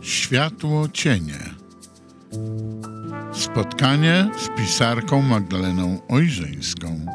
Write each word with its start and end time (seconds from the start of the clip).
Światło 0.00 0.88
cienie. 0.88 1.54
Spotkanie 3.32 4.30
z 4.38 4.60
pisarką 4.60 5.22
Magdaleną 5.22 5.98
Ojrzyńską. 6.08 7.05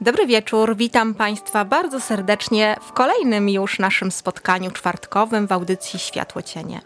Dobry 0.00 0.26
wieczór, 0.26 0.76
witam 0.76 1.14
Państwa 1.14 1.64
bardzo 1.64 2.00
serdecznie 2.00 2.76
w 2.80 2.92
kolejnym 2.92 3.48
już 3.48 3.78
naszym 3.78 4.10
spotkaniu 4.12 4.70
czwartkowym 4.70 5.46
w 5.46 5.52
audycji 5.52 5.98
Światło 5.98 6.42
Cienie. 6.42 6.80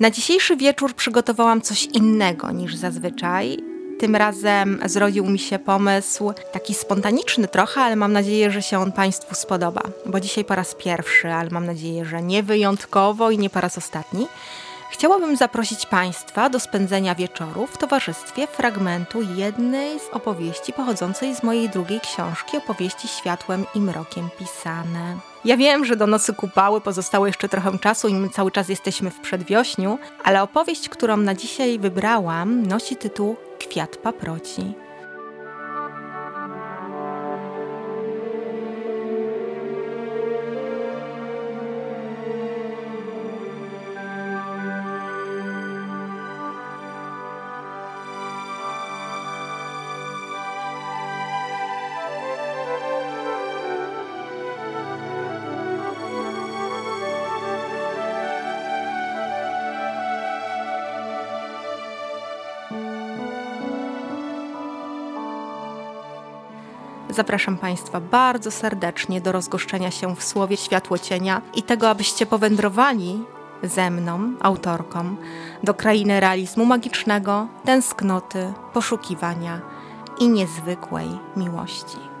Na 0.00 0.10
dzisiejszy 0.10 0.56
wieczór 0.56 0.94
przygotowałam 0.94 1.60
coś 1.62 1.84
innego 1.84 2.50
niż 2.50 2.76
zazwyczaj. 2.76 3.58
Tym 3.98 4.16
razem 4.16 4.80
zrodził 4.84 5.26
mi 5.26 5.38
się 5.38 5.58
pomysł 5.58 6.32
taki 6.52 6.74
spontaniczny 6.74 7.48
trochę, 7.48 7.80
ale 7.80 7.96
mam 7.96 8.12
nadzieję, 8.12 8.50
że 8.50 8.62
się 8.62 8.78
on 8.78 8.92
Państwu 8.92 9.34
spodoba, 9.34 9.82
bo 10.06 10.20
dzisiaj 10.20 10.44
po 10.44 10.54
raz 10.54 10.74
pierwszy, 10.74 11.32
ale 11.32 11.50
mam 11.50 11.66
nadzieję, 11.66 12.04
że 12.04 12.22
nie 12.22 12.42
wyjątkowo 12.42 13.30
i 13.30 13.38
nie 13.38 13.50
po 13.50 13.60
raz 13.60 13.78
ostatni. 13.78 14.26
Chciałabym 14.94 15.36
zaprosić 15.36 15.86
Państwa 15.86 16.50
do 16.50 16.60
spędzenia 16.60 17.14
wieczoru 17.14 17.66
w 17.66 17.78
towarzystwie 17.78 18.46
fragmentu 18.46 19.22
jednej 19.36 20.00
z 20.00 20.08
opowieści 20.12 20.72
pochodzącej 20.72 21.34
z 21.34 21.42
mojej 21.42 21.68
drugiej 21.68 22.00
książki, 22.00 22.56
opowieści 22.56 23.08
światłem 23.08 23.64
i 23.74 23.80
mrokiem 23.80 24.28
pisane. 24.38 25.16
Ja 25.44 25.56
wiem, 25.56 25.84
że 25.84 25.96
do 25.96 26.06
nocy 26.06 26.34
kupały 26.34 26.80
pozostało 26.80 27.26
jeszcze 27.26 27.48
trochę 27.48 27.78
czasu 27.78 28.08
i 28.08 28.14
my 28.14 28.28
cały 28.28 28.50
czas 28.50 28.68
jesteśmy 28.68 29.10
w 29.10 29.20
przedwiośniu, 29.20 29.98
ale 30.24 30.42
opowieść, 30.42 30.88
którą 30.88 31.16
na 31.16 31.34
dzisiaj 31.34 31.78
wybrałam, 31.78 32.66
nosi 32.66 32.96
tytuł 32.96 33.36
Kwiat 33.58 33.96
paproci. 33.96 34.83
Zapraszam 67.16 67.56
Państwa 67.56 68.00
bardzo 68.00 68.50
serdecznie 68.50 69.20
do 69.20 69.32
rozgoszczenia 69.32 69.90
się 69.90 70.16
w 70.16 70.24
słowie 70.24 70.56
światło 70.56 70.98
cienia 70.98 71.42
i 71.54 71.62
tego, 71.62 71.88
abyście 71.88 72.26
powędrowali 72.26 73.24
ze 73.62 73.90
mną, 73.90 74.32
autorką, 74.40 75.16
do 75.62 75.74
krainy 75.74 76.20
realizmu 76.20 76.64
magicznego, 76.64 77.48
tęsknoty, 77.64 78.52
poszukiwania 78.72 79.60
i 80.18 80.28
niezwykłej 80.28 81.08
miłości. 81.36 82.13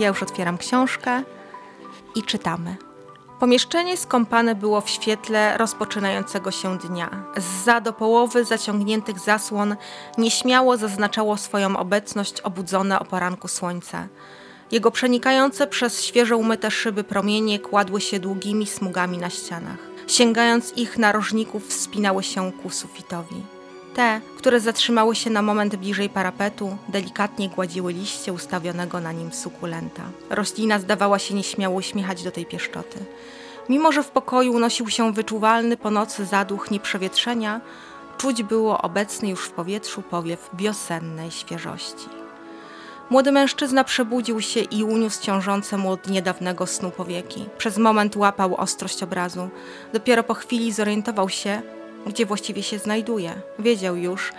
Ja 0.00 0.08
już 0.08 0.22
otwieram 0.22 0.58
książkę 0.58 1.22
i 2.14 2.22
czytamy. 2.22 2.76
Pomieszczenie 3.40 3.96
skąpane 3.96 4.54
było 4.54 4.80
w 4.80 4.90
świetle 4.90 5.58
rozpoczynającego 5.58 6.50
się 6.50 6.78
dnia. 6.78 7.24
Zza 7.36 7.80
do 7.80 7.92
połowy 7.92 8.44
zaciągniętych 8.44 9.18
zasłon 9.18 9.76
nieśmiało 10.18 10.76
zaznaczało 10.76 11.36
swoją 11.36 11.76
obecność 11.76 12.40
obudzone 12.40 13.00
o 13.00 13.04
poranku 13.04 13.48
słońca. 13.48 14.08
Jego 14.70 14.90
przenikające 14.90 15.66
przez 15.66 16.04
świeżo 16.04 16.36
umyte 16.36 16.70
szyby 16.70 17.04
promienie 17.04 17.58
kładły 17.58 18.00
się 18.00 18.20
długimi 18.20 18.66
smugami 18.66 19.18
na 19.18 19.30
ścianach. 19.30 19.78
Sięgając 20.06 20.76
ich 20.76 20.98
narożników, 20.98 21.68
wspinały 21.68 22.22
się 22.22 22.52
ku 22.52 22.70
sufitowi. 22.70 23.59
Te, 23.94 24.20
które 24.36 24.60
zatrzymały 24.60 25.14
się 25.14 25.30
na 25.30 25.42
moment 25.42 25.76
bliżej 25.76 26.08
parapetu, 26.08 26.76
delikatnie 26.88 27.48
gładziły 27.48 27.92
liście 27.92 28.32
ustawionego 28.32 29.00
na 29.00 29.12
nim 29.12 29.32
sukulenta. 29.32 30.02
Roślina 30.30 30.78
zdawała 30.78 31.18
się 31.18 31.34
nieśmiało 31.34 31.76
uśmiechać 31.76 32.22
do 32.22 32.30
tej 32.30 32.46
pieszczoty. 32.46 32.98
Mimo, 33.68 33.92
że 33.92 34.02
w 34.02 34.10
pokoju 34.10 34.52
unosił 34.52 34.88
się 34.88 35.12
wyczuwalny 35.12 35.76
po 35.76 35.90
nocy 35.90 36.24
zaduch 36.24 36.70
nieprzewietrzenia, 36.70 37.60
czuć 38.18 38.42
było 38.42 38.82
obecny 38.82 39.28
już 39.28 39.44
w 39.44 39.50
powietrzu 39.50 40.02
powiew 40.02 40.50
wiosennej 40.54 41.30
świeżości. 41.30 42.08
Młody 43.10 43.32
mężczyzna 43.32 43.84
przebudził 43.84 44.40
się 44.40 44.60
i 44.60 44.84
uniósł 44.84 45.22
ciążące 45.22 45.76
mu 45.76 45.90
od 45.90 46.08
niedawnego 46.08 46.66
snu 46.66 46.90
powieki. 46.90 47.46
Przez 47.58 47.78
moment 47.78 48.16
łapał 48.16 48.54
ostrość 48.54 49.02
obrazu. 49.02 49.48
Dopiero 49.92 50.22
po 50.22 50.34
chwili 50.34 50.72
zorientował 50.72 51.28
się, 51.28 51.62
gdzie 52.06 52.26
właściwie 52.26 52.62
się 52.62 52.78
znajduje. 52.78 53.32
Wiedział 53.58 53.96
już, 53.96 54.32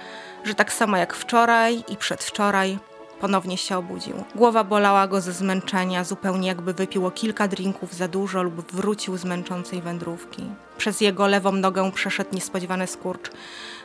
że 0.44 0.56
tak 0.56 0.74
samo 0.74 0.98
jak 0.98 1.14
wczoraj 1.14 1.84
i 1.88 1.98
przedwczoraj 1.98 2.80
ponownie 3.22 3.58
się 3.58 3.78
obudził. 3.78 4.16
Głowa 4.36 4.64
bolała 4.64 5.08
go 5.08 5.22
ze 5.22 5.34
zmęczenia, 5.34 6.04
zupełnie 6.04 6.48
jakby 6.48 6.74
wypiło 6.74 7.12
kilka 7.12 7.48
drinków 7.48 7.94
za 7.94 8.08
dużo 8.08 8.44
lub 8.44 8.72
wrócił 8.72 9.18
z 9.18 9.26
męczącej 9.26 9.82
wędrówki. 9.82 10.44
Przez 10.78 11.02
jego 11.02 11.28
lewą 11.28 11.52
nogę 11.52 11.92
przeszedł 11.92 12.36
niespodziewany 12.36 12.88
skurcz. 12.88 13.32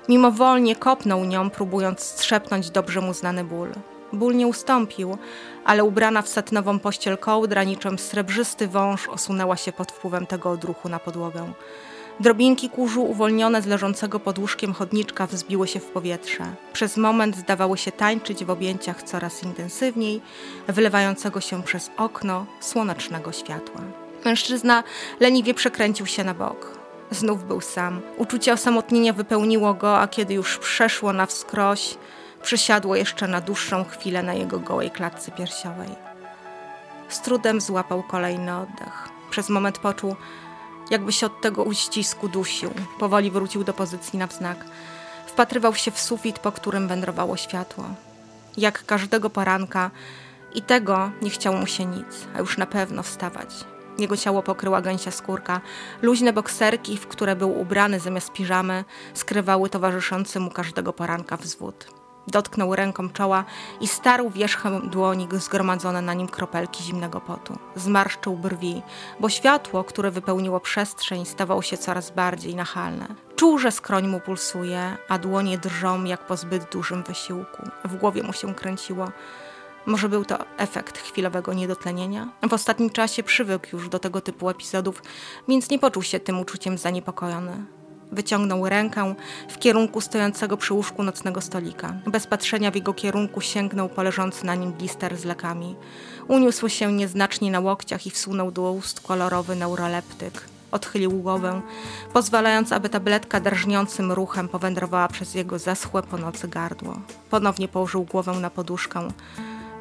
Mimowolnie 0.09 0.77
kopnął 0.77 1.25
nią, 1.25 1.51
próbując 1.51 2.01
strzepnąć 2.01 2.71
dobrze 2.71 3.01
mu 3.01 3.15
znany 3.15 3.45
ból. 3.45 3.69
Ból 4.13 4.37
nie 4.37 4.47
ustąpił, 4.47 5.19
ale 5.65 5.85
ubrana 5.85 6.23
w 6.23 6.29
satynową 6.29 6.79
pościel 6.79 7.19
kołdra, 7.19 7.65
niczym 7.65 7.99
srebrzysty 7.99 8.69
wąż, 8.69 9.09
osunęła 9.09 9.57
się 9.57 9.73
pod 9.73 9.93
wpływem 9.93 10.27
tego 10.27 10.51
odruchu 10.51 10.89
na 10.89 10.99
podłogę. 10.99 11.53
Drobinki 12.21 12.71
kurzu 12.71 13.05
uwolnione 13.05 13.63
z 13.63 13.67
leżącego 13.67 14.21
pod 14.21 14.39
łóżkiem 14.39 14.73
chodniczka 14.73 15.27
wzbiły 15.27 15.69
się 15.69 15.81
w 15.81 15.85
powietrze. 15.85 16.45
Przez 16.73 16.97
moment 16.97 17.37
zdawały 17.37 17.79
się 17.79 17.93
tańczyć 17.93 18.45
w 18.45 18.51
objęciach 18.51 19.03
coraz 19.03 19.43
intensywniej, 19.43 20.21
wylewającego 20.69 21.41
się 21.41 21.63
przez 21.63 21.91
okno 21.97 22.47
słonecznego 22.61 23.33
światła. 23.33 23.81
Mężczyzna 24.25 24.85
leniwie 25.21 25.55
przekręcił 25.55 26.07
się 26.07 26.25
na 26.25 26.35
bok. 26.35 26.79
Znów 27.11 27.45
był 27.45 27.61
sam. 27.61 28.01
Uczucie 28.17 28.53
osamotnienia 28.53 29.13
wypełniło 29.13 29.75
go, 29.75 29.99
a 29.99 30.09
kiedy 30.09 30.35
już 30.35 30.59
przeszło 30.59 31.13
na 31.13 31.27
wskroś, 31.27 31.95
przysiadło 32.43 32.97
jeszcze 32.97 33.29
na 33.29 33.41
dłuższą 33.41 33.85
chwilę 33.85 34.23
na 34.23 34.35
jego 34.35 34.61
gołej 34.61 34.91
klatce 34.91 35.33
piersiowej. 35.33 35.89
Z 37.09 37.21
trudem 37.21 37.61
złapał 37.61 38.03
kolejny 38.03 38.57
oddech. 38.57 39.09
Przez 39.31 39.49
moment 39.49 39.79
poczuł, 39.79 40.17
jakby 40.91 41.13
się 41.13 41.27
od 41.27 41.41
tego 41.41 41.65
uścisku 41.65 42.29
dusił. 42.29 42.71
Powoli 42.99 43.31
wrócił 43.31 43.65
do 43.65 43.73
pozycji 43.73 44.19
na 44.19 44.27
wznak. 44.27 44.65
Wpatrywał 45.27 45.75
się 45.75 45.91
w 45.91 46.01
sufit, 46.01 46.39
po 46.39 46.53
którym 46.53 46.89
wędrowało 46.89 47.37
światło. 47.37 47.85
Jak 48.57 48.85
każdego 48.87 49.31
poranka 49.31 49.91
i 50.55 50.63
tego 50.63 51.11
nie 51.23 51.31
chciał 51.31 51.55
mu 51.55 51.67
się 51.67 51.85
nic, 51.85 52.27
a 52.35 52.39
już 52.39 52.59
na 52.59 52.67
pewno 52.67 53.03
wstawać. 53.03 53.49
Jego 53.99 54.17
ciało 54.17 54.43
pokryła 54.43 54.81
gęsia 54.83 55.11
skórka. 55.11 55.61
Luźne 56.03 56.33
bokserki, 56.33 56.99
w 56.99 57.07
które 57.07 57.37
był 57.37 57.61
ubrany 57.61 58.01
zamiast 58.01 58.33
piżamy, 58.33 58.85
skrywały 59.15 59.71
towarzyszący 59.71 60.41
mu 60.41 60.51
każdego 60.51 60.93
poranka 60.93 61.37
wzwód. 61.37 61.96
Dotknął 62.29 62.77
ręką 62.77 63.11
czoła 63.11 63.45
i 63.81 63.89
starł 63.89 64.31
wierzchem 64.31 64.91
dłoni 64.91 65.29
zgromadzone 65.33 66.03
na 66.03 66.15
nim 66.15 66.29
kropelki 66.29 66.85
zimnego 66.85 67.21
potu. 67.21 67.59
Zmarszczył 67.77 68.37
brwi, 68.37 68.83
bo 69.21 69.29
światło, 69.29 69.85
które 69.85 70.11
wypełniło 70.11 70.61
przestrzeń, 70.61 71.27
stawało 71.27 71.63
się 71.63 71.77
coraz 71.77 72.11
bardziej 72.11 72.55
nachalne. 72.55 73.07
Czuł, 73.37 73.59
że 73.59 73.73
skroń 73.73 74.09
mu 74.09 74.21
pulsuje, 74.21 74.97
a 75.09 75.19
dłonie 75.19 75.59
drżą 75.59 76.05
jak 76.05 76.27
po 76.27 76.37
zbyt 76.37 76.71
dużym 76.73 77.03
wysiłku. 77.03 77.63
W 77.85 77.97
głowie 77.97 78.23
mu 78.23 78.33
się 78.33 78.55
kręciło. 78.55 79.09
Może 79.87 80.09
był 80.09 80.25
to 80.25 80.39
efekt 80.57 80.99
chwilowego 80.99 81.55
niedotlenienia? 81.55 82.29
W 82.49 82.53
ostatnim 82.53 82.91
czasie 82.91 83.23
przywykł 83.23 83.67
już 83.73 83.89
do 83.89 83.99
tego 83.99 84.21
typu 84.21 84.51
epizodów, 84.51 85.03
więc 85.49 85.71
nie 85.71 85.79
poczuł 85.79 86.03
się 86.03 86.21
tym 86.21 86.41
uczuciem 86.41 86.79
zaniepokojony. 86.79 87.76
Wyciągnął 88.17 88.69
rękę 88.69 89.15
w 89.49 89.59
kierunku 89.59 90.01
stojącego 90.01 90.57
przy 90.57 90.75
łóżku 90.75 91.03
nocnego 91.03 91.41
stolika. 91.41 91.95
Bez 92.07 92.27
patrzenia 92.27 92.71
w 92.71 92.75
jego 92.75 92.95
kierunku 92.95 93.41
sięgnął 93.41 93.89
po 93.89 94.03
leżący 94.03 94.47
na 94.47 94.55
nim 94.55 94.73
blister 94.73 95.17
z 95.17 95.25
lekami. 95.25 95.77
Uniósł 96.29 96.69
się 96.69 96.93
nieznacznie 96.93 97.51
na 97.51 97.61
łokciach 97.61 98.07
i 98.07 98.11
wsunął 98.11 98.51
do 98.51 98.73
ust 98.73 99.01
kolorowy 99.01 99.57
neuroleptyk. 99.57 100.49
Odchylił 100.71 101.11
głowę, 101.11 101.61
pozwalając, 102.13 102.73
aby 102.73 102.89
tabletka 102.89 103.41
drżniącym 103.41 104.13
ruchem 104.13 104.49
powędrowała 104.49 105.09
przez 105.09 105.35
jego 105.35 105.59
zaschłe 105.59 106.03
po 106.03 106.19
nocy 106.19 106.49
gardło. 106.49 107.01
Ponownie 107.31 107.69
położył 107.69 108.05
głowę 108.05 108.33
na 108.33 108.51
poduszkę. 108.51 109.09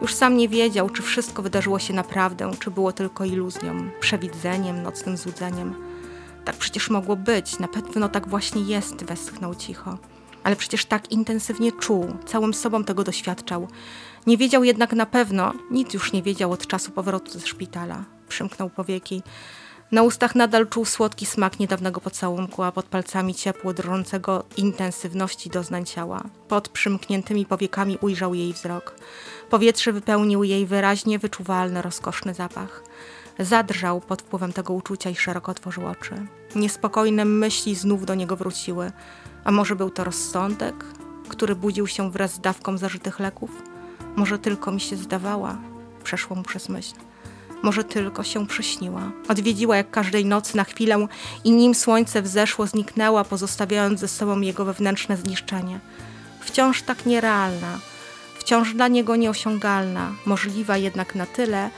Już 0.02 0.14
sam 0.14 0.38
nie 0.38 0.50
wiedział, 0.50 0.90
czy 0.90 1.04
wszystko 1.04 1.42
wydarzyło 1.42 1.80
się 1.80 1.94
naprawdę, 1.94 2.52
czy 2.60 2.72
było 2.72 2.92
tylko 2.92 3.26
iluzją, 3.26 3.90
przewidzeniem, 4.00 4.84
nocnym 4.84 5.18
złudzeniem. 5.18 5.95
Tak 6.46 6.56
przecież 6.56 6.90
mogło 6.90 7.16
być, 7.16 7.60
na 7.60 7.68
pewno 7.68 8.10
tak 8.10 8.28
właśnie 8.28 8.62
jest, 8.62 9.04
westchnął 9.04 9.56
cicho. 9.56 9.98
Ale 10.44 10.56
przecież 10.56 10.86
tak 10.86 11.12
intensywnie 11.12 11.72
czuł, 11.72 12.08
całym 12.26 12.54
sobą 12.54 12.84
tego 12.84 13.04
doświadczał. 13.04 13.68
Nie 14.28 14.38
wiedział 14.38 14.64
jednak 14.64 14.94
na 14.94 15.06
pewno, 15.06 15.54
nic 15.72 15.94
już 15.94 16.14
nie 16.14 16.24
wiedział 16.24 16.52
od 16.52 16.68
czasu 16.68 16.92
powrotu 16.92 17.32
ze 17.40 17.48
szpitala. 17.48 18.04
Przymknął 18.28 18.70
powieki. 18.70 19.24
Na 19.92 20.04
ustach 20.04 20.36
nadal 20.36 20.68
czuł 20.68 20.86
słodki 20.86 21.26
smak 21.26 21.60
niedawnego 21.60 22.02
pocałunku, 22.02 22.64
a 22.64 22.72
pod 22.72 22.86
palcami 22.86 23.36
ciepło 23.36 23.74
drżącego 23.74 24.44
intensywności 24.58 25.50
doznań 25.50 25.86
ciała. 25.86 26.24
Pod 26.48 26.70
przymkniętymi 26.70 27.46
powiekami 27.46 27.98
ujrzał 28.02 28.34
jej 28.34 28.54
wzrok. 28.54 28.96
Powietrze 29.50 29.94
wypełnił 29.94 30.44
jej 30.44 30.66
wyraźnie 30.66 31.20
wyczuwalny, 31.20 31.82
rozkoszny 31.82 32.34
zapach. 32.34 32.84
Zadrżał 33.40 34.02
pod 34.02 34.22
wpływem 34.22 34.54
tego 34.54 34.74
uczucia 34.74 35.10
i 35.10 35.16
szeroko 35.16 35.52
otworzył 35.52 35.88
oczy. 35.88 36.28
Niespokojne 36.56 37.26
myśli 37.26 37.76
znów 37.76 38.06
do 38.06 38.16
niego 38.16 38.36
wróciły. 38.36 38.92
A 39.44 39.52
może 39.52 39.76
był 39.76 39.90
to 39.90 40.04
rozsądek, 40.04 40.86
który 41.30 41.56
budził 41.56 41.88
się 41.88 42.12
wraz 42.12 42.34
z 42.34 42.40
dawką 42.40 42.78
zażytych 42.78 43.20
leków? 43.20 43.52
Może 44.16 44.40
tylko 44.40 44.72
mi 44.72 44.82
się 44.82 44.96
zdawała, 44.96 45.58
przeszło 46.04 46.36
mu 46.36 46.44
przez 46.44 46.70
myśl. 46.70 46.94
Może 47.64 47.84
tylko 47.84 48.24
się 48.24 48.48
przyśniła. 48.48 49.12
Odwiedziła 49.28 49.78
jak 49.78 49.92
każdej 49.92 50.26
nocy 50.26 50.58
na 50.58 50.64
chwilę 50.64 51.08
i 51.44 51.52
nim 51.52 51.76
słońce 51.76 52.22
wzeszło, 52.22 52.68
zniknęła, 52.68 53.24
pozostawiając 53.24 54.00
ze 54.00 54.08
sobą 54.08 54.42
jego 54.42 54.66
wewnętrzne 54.66 55.18
zniszczenie. 55.18 55.80
Wciąż 56.40 56.82
tak 56.82 57.06
nierealna, 57.06 57.80
wciąż 58.40 58.74
dla 58.74 58.88
niego 58.88 59.16
nieosiągalna, 59.16 60.12
możliwa 60.26 60.78
jednak 60.78 61.16
na 61.16 61.26
tyle, 61.26 61.70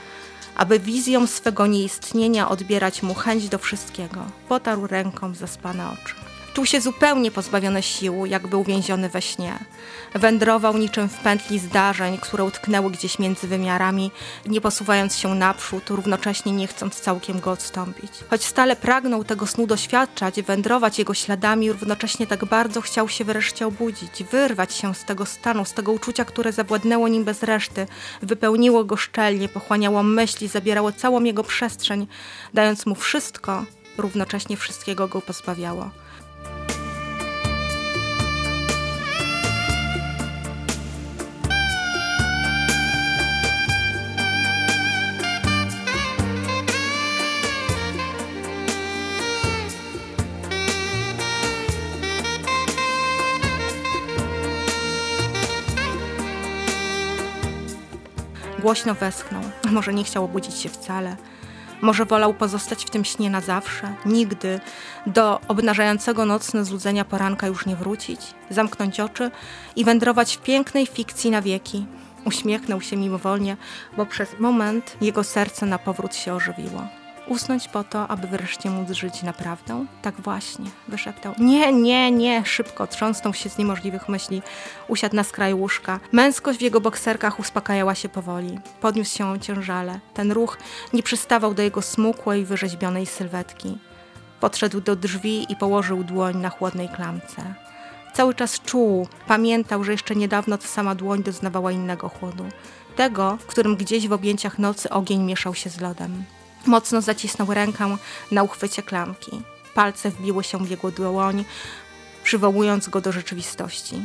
aby 0.58 0.78
wizją 0.78 1.26
swego 1.26 1.66
nieistnienia 1.66 2.48
odbierać 2.48 3.02
mu 3.02 3.14
chęć 3.14 3.48
do 3.48 3.58
wszystkiego. 3.58 4.24
Potarł 4.48 4.86
ręką 4.86 5.34
zaspane 5.34 5.90
oczy. 5.90 6.27
Czuł 6.58 6.66
się 6.66 6.80
zupełnie 6.80 7.30
pozbawiony 7.30 7.82
sił, 7.82 8.26
jakby 8.26 8.56
uwięziony 8.56 9.08
we 9.08 9.22
śnie. 9.22 9.58
Wędrował 10.14 10.78
niczym 10.78 11.08
w 11.08 11.18
pętli 11.18 11.58
zdarzeń, 11.58 12.18
które 12.18 12.44
utknęły 12.44 12.90
gdzieś 12.90 13.18
między 13.18 13.48
wymiarami, 13.48 14.10
nie 14.46 14.60
posuwając 14.60 15.16
się 15.16 15.34
naprzód, 15.34 15.90
równocześnie 15.90 16.52
nie 16.52 16.66
chcąc 16.66 17.00
całkiem 17.00 17.40
go 17.40 17.50
odstąpić. 17.50 18.12
Choć 18.30 18.44
stale 18.44 18.76
pragnął 18.76 19.24
tego 19.24 19.46
snu 19.46 19.66
doświadczać, 19.66 20.42
wędrować 20.42 20.98
jego 20.98 21.14
śladami, 21.14 21.72
równocześnie 21.72 22.26
tak 22.26 22.44
bardzo 22.44 22.80
chciał 22.80 23.08
się 23.08 23.24
wreszcie 23.24 23.66
obudzić, 23.66 24.24
wyrwać 24.24 24.74
się 24.74 24.94
z 24.94 25.04
tego 25.04 25.26
stanu, 25.26 25.64
z 25.64 25.72
tego 25.72 25.92
uczucia, 25.92 26.24
które 26.24 26.52
zawładnęło 26.52 27.08
nim 27.08 27.24
bez 27.24 27.42
reszty, 27.42 27.86
wypełniło 28.22 28.84
go 28.84 28.96
szczelnie, 28.96 29.48
pochłaniało 29.48 30.02
myśli, 30.02 30.48
zabierało 30.48 30.92
całą 30.92 31.24
jego 31.24 31.44
przestrzeń, 31.44 32.06
dając 32.54 32.86
mu 32.86 32.94
wszystko, 32.94 33.64
równocześnie 33.98 34.56
wszystkiego 34.56 35.08
go 35.08 35.20
pozbawiało. 35.20 35.90
Głośno 58.68 58.94
westchnął. 58.94 59.42
Może 59.70 59.94
nie 59.94 60.04
chciał 60.04 60.24
obudzić 60.24 60.54
się 60.54 60.68
wcale. 60.68 61.16
Może 61.80 62.04
wolał 62.04 62.34
pozostać 62.34 62.84
w 62.84 62.90
tym 62.90 63.04
śnie 63.04 63.30
na 63.30 63.40
zawsze, 63.40 63.94
nigdy 64.06 64.60
do 65.06 65.40
obnażającego 65.48 66.24
nocne 66.24 66.64
złudzenia 66.64 67.04
poranka 67.04 67.46
już 67.46 67.66
nie 67.66 67.76
wrócić, 67.76 68.20
zamknąć 68.50 69.00
oczy 69.00 69.30
i 69.76 69.84
wędrować 69.84 70.36
w 70.36 70.42
pięknej 70.42 70.86
fikcji 70.86 71.30
na 71.30 71.42
wieki. 71.42 71.86
Uśmiechnął 72.24 72.80
się 72.80 72.96
mimowolnie, 72.96 73.56
bo 73.96 74.06
przez 74.06 74.40
moment 74.40 74.96
jego 75.00 75.24
serce 75.24 75.66
na 75.66 75.78
powrót 75.78 76.14
się 76.14 76.34
ożywiło. 76.34 76.88
Usnąć 77.28 77.68
po 77.68 77.84
to, 77.84 78.08
aby 78.08 78.26
wreszcie 78.26 78.70
móc 78.70 78.90
żyć 78.90 79.22
naprawdę? 79.22 79.86
Tak 80.02 80.20
właśnie, 80.20 80.66
wyszeptał. 80.88 81.34
Nie, 81.38 81.72
nie, 81.72 82.12
nie, 82.12 82.44
szybko 82.44 82.86
trząsnął 82.86 83.34
się 83.34 83.50
z 83.50 83.58
niemożliwych 83.58 84.08
myśli. 84.08 84.42
Usiadł 84.88 85.16
na 85.16 85.24
skraju 85.24 85.58
łóżka. 85.58 86.00
Męskość 86.12 86.58
w 86.58 86.62
jego 86.62 86.80
bokserkach 86.80 87.40
uspokajała 87.40 87.94
się 87.94 88.08
powoli. 88.08 88.58
Podniósł 88.80 89.16
się 89.16 89.40
ciężale. 89.40 90.00
Ten 90.14 90.32
ruch 90.32 90.58
nie 90.92 91.02
przystawał 91.02 91.54
do 91.54 91.62
jego 91.62 91.82
smukłej, 91.82 92.44
wyrzeźbionej 92.44 93.06
sylwetki. 93.06 93.78
Podszedł 94.40 94.80
do 94.80 94.96
drzwi 94.96 95.52
i 95.52 95.56
położył 95.56 96.04
dłoń 96.04 96.36
na 96.36 96.50
chłodnej 96.50 96.88
klamce. 96.88 97.54
Cały 98.14 98.34
czas 98.34 98.60
czuł, 98.60 99.08
pamiętał, 99.26 99.84
że 99.84 99.92
jeszcze 99.92 100.16
niedawno 100.16 100.58
ta 100.58 100.66
sama 100.66 100.94
dłoń 100.94 101.22
doznawała 101.22 101.72
innego 101.72 102.08
chłodu. 102.08 102.44
Tego, 102.96 103.36
w 103.40 103.46
którym 103.46 103.76
gdzieś 103.76 104.08
w 104.08 104.12
objęciach 104.12 104.58
nocy 104.58 104.90
ogień 104.90 105.22
mieszał 105.22 105.54
się 105.54 105.70
z 105.70 105.80
lodem. 105.80 106.24
Mocno 106.68 107.00
zacisnął 107.00 107.54
rękę 107.54 107.96
na 108.32 108.42
uchwycie 108.42 108.82
klamki. 108.82 109.42
Palce 109.74 110.10
wbiły 110.10 110.44
się 110.44 110.58
w 110.58 110.70
jego 110.70 110.90
dłoń, 110.90 111.44
przywołując 112.24 112.88
go 112.88 113.00
do 113.00 113.12
rzeczywistości. 113.12 113.96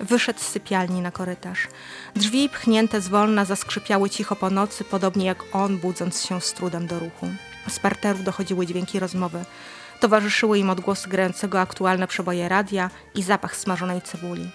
Wyszedł 0.00 0.40
z 0.40 0.42
sypialni 0.42 1.00
na 1.00 1.10
korytarz. 1.10 1.68
Drzwi 2.16 2.48
pchnięte 2.48 3.00
zwolna 3.00 3.44
zaskrzypiały 3.44 4.10
cicho 4.10 4.36
po 4.36 4.50
nocy, 4.50 4.84
podobnie 4.84 5.26
jak 5.26 5.44
on, 5.52 5.78
budząc 5.78 6.22
się 6.26 6.40
z 6.40 6.52
trudem 6.52 6.86
do 6.86 6.98
ruchu. 6.98 7.26
Z 7.68 7.78
parteru 7.78 8.18
dochodziły 8.18 8.66
dźwięki 8.66 9.00
rozmowy. 9.00 9.44
Towarzyszyły 10.00 10.58
im 10.58 10.70
odgłosy 10.70 11.08
grającego 11.08 11.60
aktualne 11.60 12.06
przeboje 12.06 12.48
radia 12.48 12.90
i 13.14 13.22
zapach 13.22 13.56
smażonej 13.56 14.02
cebuli 14.02 14.50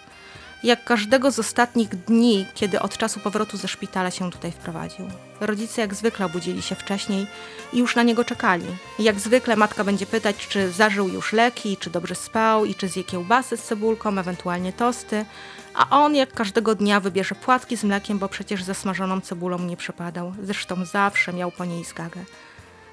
jak 0.64 0.84
każdego 0.84 1.32
z 1.32 1.40
ostatnich 1.40 1.90
dni, 1.90 2.46
kiedy 2.54 2.80
od 2.80 2.98
czasu 2.98 3.20
powrotu 3.20 3.58
ze 3.58 3.68
szpitala 3.68 4.12
się 4.12 4.32
tutaj 4.32 4.52
wprowadził. 4.52 5.06
Rodzice 5.40 5.82
jak 5.82 5.96
zwykle 5.96 6.26
obudzili 6.26 6.62
się 6.62 6.76
wcześniej 6.76 7.28
i 7.74 7.80
już 7.80 7.96
na 7.96 8.04
niego 8.04 8.24
czekali. 8.24 8.66
Jak 9.00 9.20
zwykle 9.20 9.56
matka 9.56 9.84
będzie 9.84 10.06
pytać, 10.06 10.48
czy 10.48 10.72
zażył 10.72 11.08
już 11.08 11.34
leki, 11.34 11.78
czy 11.78 11.90
dobrze 11.90 12.16
spał 12.16 12.66
i 12.66 12.76
czy 12.76 12.88
zje 12.88 13.04
kiełbasy 13.04 13.58
z 13.58 13.64
cebulką, 13.64 14.18
ewentualnie 14.18 14.74
tosty, 14.74 15.26
a 15.74 15.90
on 15.90 16.16
jak 16.16 16.34
każdego 16.34 16.76
dnia 16.76 17.00
wybierze 17.00 17.36
płatki 17.36 17.78
z 17.78 17.84
mlekiem, 17.84 18.20
bo 18.20 18.30
przecież 18.30 18.64
zasmażoną 18.64 19.22
cebulą 19.22 19.60
nie 19.60 19.78
przepadał. 19.78 20.34
Zresztą 20.44 20.86
zawsze 20.86 21.34
miał 21.34 21.52
po 21.52 21.66
niej 21.66 21.84
zgagę. 21.84 22.20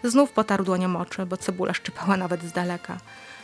Znów 0.05 0.33
potarł 0.33 0.65
dłonią 0.65 0.97
oczy, 0.97 1.27
bo 1.27 1.37
cebula 1.37 1.75
szczypała 1.75 2.17
nawet 2.17 2.43
z 2.43 2.53
daleka 2.53 2.99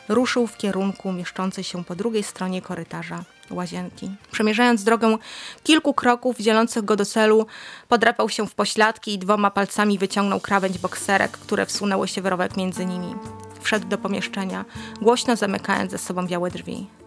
ruszył 0.09 0.47
w 0.47 0.57
kierunku 0.57 1.13
mieszczącej 1.13 1.65
się 1.65 1.85
po 1.85 1.95
drugiej 1.95 2.23
stronie 2.23 2.63
korytarza 2.63 3.25
łazienki. 3.51 4.11
Przemierzając 4.31 4.85
drogę 4.85 5.17
kilku 5.63 5.95
kroków 5.95 6.39
dzielących 6.39 6.85
go 6.85 6.97
do 6.97 7.05
celu, 7.05 7.47
podrapał 7.89 8.29
się 8.29 8.47
w 8.47 8.55
pośladki 8.55 9.15
i 9.15 9.19
dwoma 9.19 9.51
palcami 9.51 9.99
wyciągnął 9.99 10.41
krawędź 10.41 10.79
bokserek, 10.79 11.31
które 11.31 11.67
wsunęły 11.67 12.09
się 12.09 12.23
w 12.23 12.27
rowek 12.27 12.57
między 12.57 12.87
nimi. 12.87 13.15
Wszedł 13.61 13.89
do 13.89 13.99
pomieszczenia, 13.99 14.65
głośno 15.03 15.37
zamykając 15.37 15.91
ze 15.91 15.99
sobą 15.99 16.27
białe 16.27 16.51
drzwi. 16.51 16.98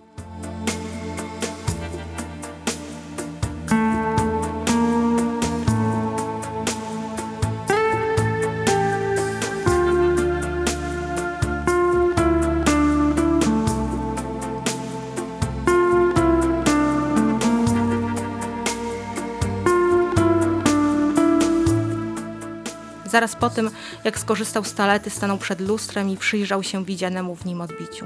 Zaraz 23.12 23.36
po 23.36 23.50
tym, 23.50 23.72
jak 24.04 24.20
skorzystał 24.20 24.64
z 24.64 24.74
talety, 24.74 25.10
stanął 25.10 25.38
przed 25.38 25.62
lustrem 25.62 26.10
i 26.10 26.18
przyjrzał 26.18 26.64
się 26.64 26.86
widzianemu 26.86 27.36
w 27.36 27.46
nim 27.46 27.62
odbiciu. 27.62 28.06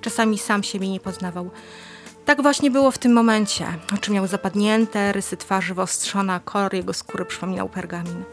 Czasami 0.00 0.38
sam 0.38 0.62
siebie 0.62 0.88
nie 0.88 1.00
poznawał. 1.00 1.50
Tak 2.24 2.42
właśnie 2.42 2.70
było 2.70 2.90
w 2.90 2.98
tym 2.98 3.12
momencie. 3.12 3.66
Oczy 3.94 4.10
miał 4.10 4.26
zapadnięte, 4.26 5.12
rysy 5.12 5.36
twarzy 5.36 5.74
wyostrzone, 5.74 6.32
a 6.34 6.40
kolor 6.40 6.74
jego 6.74 6.92
skóry 6.92 7.24
przypominał 7.24 7.68
pergamin. 7.68 8.24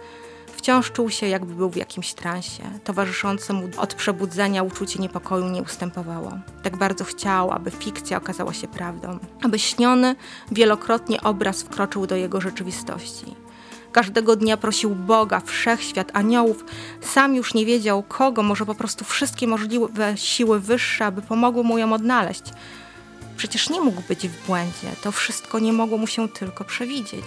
Wciąż 0.55 0.91
czuł 0.91 1.09
się, 1.09 1.27
jakby 1.27 1.55
był 1.55 1.69
w 1.69 1.75
jakimś 1.75 2.13
transie. 2.13 2.63
Towarzyszące 2.83 3.53
mu 3.53 3.69
od 3.77 3.93
przebudzenia 3.93 4.63
uczucie 4.63 4.99
niepokoju 4.99 5.49
nie 5.49 5.61
ustępowało. 5.61 6.31
Tak 6.63 6.77
bardzo 6.77 7.03
chciał, 7.03 7.51
aby 7.51 7.71
fikcja 7.71 8.17
okazała 8.17 8.53
się 8.53 8.67
prawdą. 8.67 9.19
Aby 9.41 9.59
śniony, 9.59 10.15
wielokrotnie 10.51 11.21
obraz 11.21 11.61
wkroczył 11.61 12.07
do 12.07 12.15
jego 12.15 12.41
rzeczywistości. 12.41 13.35
Każdego 13.91 14.35
dnia 14.35 14.57
prosił 14.57 14.95
Boga, 14.95 15.39
wszechświat, 15.39 16.11
aniołów. 16.13 16.65
Sam 17.01 17.35
już 17.35 17.53
nie 17.53 17.65
wiedział 17.65 18.03
kogo, 18.03 18.43
może 18.43 18.65
po 18.65 18.75
prostu 18.75 19.05
wszystkie 19.05 19.47
możliwe 19.47 20.17
siły 20.17 20.59
wyższe, 20.59 21.05
aby 21.05 21.21
pomogły 21.21 21.63
mu 21.63 21.77
ją 21.77 21.93
odnaleźć. 21.93 22.43
Przecież 23.37 23.69
nie 23.69 23.81
mógł 23.81 24.01
być 24.01 24.27
w 24.27 24.45
błędzie. 24.45 24.91
To 25.01 25.11
wszystko 25.11 25.59
nie 25.59 25.73
mogło 25.73 25.97
mu 25.97 26.07
się 26.07 26.29
tylko 26.29 26.63
przewidzieć. 26.63 27.25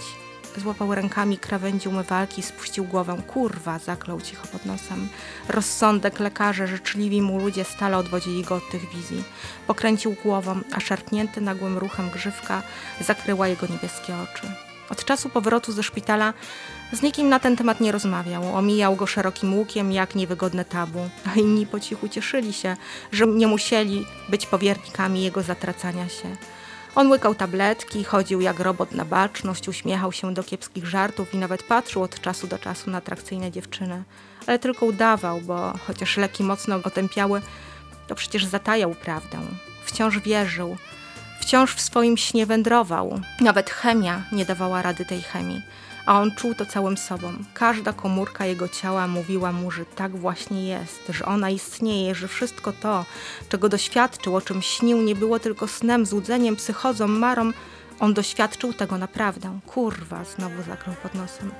Złapał 0.56 0.94
rękami 0.94 1.38
krawędzi 1.38 1.88
umywalki 1.88 2.40
i 2.40 2.44
spuścił 2.44 2.84
głowę. 2.84 3.22
Kurwa, 3.26 3.78
zaklął 3.78 4.20
cicho 4.20 4.46
pod 4.46 4.66
nosem. 4.66 5.08
Rozsądek, 5.48 6.20
lekarze, 6.20 6.66
życzliwi 6.66 7.22
mu 7.22 7.38
ludzie 7.38 7.64
stale 7.64 7.98
odwodzili 7.98 8.42
go 8.42 8.54
od 8.54 8.70
tych 8.70 8.94
wizji. 8.94 9.24
Pokręcił 9.66 10.14
głową, 10.22 10.60
a 10.72 10.80
szarpnięty 10.80 11.40
nagłym 11.40 11.78
ruchem 11.78 12.10
grzywka 12.10 12.62
zakryła 13.00 13.48
jego 13.48 13.66
niebieskie 13.66 14.14
oczy. 14.16 14.71
Od 14.92 15.04
czasu 15.04 15.28
powrotu 15.28 15.72
ze 15.72 15.82
szpitala 15.82 16.34
z 16.92 17.02
nikim 17.02 17.28
na 17.28 17.40
ten 17.40 17.56
temat 17.56 17.80
nie 17.80 17.92
rozmawiał. 17.92 18.56
Omijał 18.56 18.96
go 18.96 19.06
szerokim 19.06 19.54
łukiem 19.54 19.92
jak 19.92 20.14
niewygodne 20.14 20.64
tabu, 20.64 21.08
a 21.26 21.34
inni 21.34 21.66
po 21.66 21.80
cichu 21.80 22.08
cieszyli 22.08 22.52
się, 22.52 22.76
że 23.12 23.26
nie 23.26 23.46
musieli 23.46 24.06
być 24.28 24.46
powiernikami 24.46 25.22
jego 25.22 25.42
zatracania 25.42 26.08
się. 26.08 26.36
On 26.94 27.10
łykał 27.10 27.34
tabletki, 27.34 28.04
chodził 28.04 28.40
jak 28.40 28.60
robot 28.60 28.92
na 28.92 29.04
baczność, 29.04 29.68
uśmiechał 29.68 30.12
się 30.12 30.34
do 30.34 30.42
kiepskich 30.42 30.86
żartów 30.86 31.34
i 31.34 31.38
nawet 31.38 31.62
patrzył 31.62 32.02
od 32.02 32.20
czasu 32.20 32.46
do 32.46 32.58
czasu 32.58 32.90
na 32.90 32.98
atrakcyjne 32.98 33.50
dziewczyny. 33.50 34.02
Ale 34.46 34.58
tylko 34.58 34.86
udawał, 34.86 35.40
bo 35.40 35.72
chociaż 35.86 36.16
leki 36.16 36.42
mocno 36.42 36.80
go 36.80 36.90
tępiały, 36.90 37.42
to 38.08 38.14
przecież 38.14 38.44
zatajał 38.44 38.94
prawdę. 38.94 39.38
Wciąż 39.84 40.18
wierzył, 40.18 40.76
wciąż 41.42 41.74
w 41.74 41.80
swoim 41.80 42.16
śnie 42.16 42.46
wędrował. 42.46 43.20
Nawet 43.40 43.70
chemia 43.70 44.22
nie 44.32 44.44
dawała 44.44 44.82
rady 44.82 45.04
tej 45.04 45.22
chemii 45.22 45.62
a 46.06 46.20
on 46.20 46.34
czuł 46.34 46.54
to 46.54 46.66
całym 46.66 46.96
sobą. 46.96 47.32
Każda 47.54 47.92
komórka 47.92 48.46
jego 48.46 48.68
ciała 48.68 49.06
mówiła 49.06 49.52
mu, 49.52 49.70
że 49.70 49.84
tak 49.84 50.16
właśnie 50.16 50.66
jest, 50.66 51.02
że 51.08 51.24
ona 51.24 51.50
istnieje, 51.50 52.14
że 52.14 52.28
wszystko 52.28 52.72
to, 52.72 53.04
czego 53.48 53.68
doświadczył, 53.68 54.36
o 54.36 54.40
czym 54.40 54.62
śnił, 54.62 55.02
nie 55.02 55.14
było 55.14 55.38
tylko 55.38 55.68
snem, 55.68 56.06
złudzeniem, 56.06 56.56
psychozą, 56.56 57.06
marą, 57.06 57.52
on 58.02 58.14
doświadczył 58.14 58.72
tego 58.72 58.98
naprawdę. 58.98 59.58
Kurwa, 59.66 60.24
znowu 60.24 60.62
zakrął 60.62 60.96
pod 61.02 61.14
nosem. 61.14 61.50